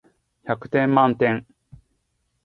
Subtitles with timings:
[0.43, 1.45] 百点満点